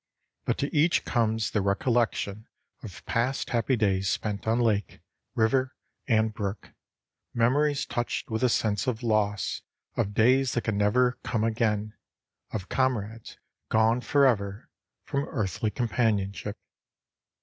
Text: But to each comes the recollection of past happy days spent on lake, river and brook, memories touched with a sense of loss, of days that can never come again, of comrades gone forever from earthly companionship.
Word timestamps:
But 0.45 0.57
to 0.57 0.75
each 0.75 1.05
comes 1.05 1.51
the 1.51 1.61
recollection 1.61 2.47
of 2.81 3.05
past 3.05 3.51
happy 3.51 3.75
days 3.75 4.09
spent 4.09 4.47
on 4.47 4.59
lake, 4.59 4.99
river 5.35 5.75
and 6.07 6.33
brook, 6.33 6.71
memories 7.35 7.85
touched 7.85 8.31
with 8.31 8.41
a 8.43 8.49
sense 8.49 8.87
of 8.87 9.03
loss, 9.03 9.61
of 9.95 10.15
days 10.15 10.53
that 10.53 10.63
can 10.63 10.75
never 10.79 11.19
come 11.23 11.43
again, 11.43 11.93
of 12.51 12.67
comrades 12.67 13.37
gone 13.69 14.01
forever 14.01 14.71
from 15.05 15.25
earthly 15.25 15.69
companionship. 15.69 16.57